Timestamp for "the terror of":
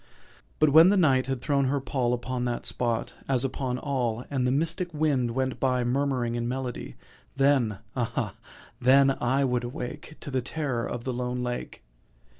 10.31-11.03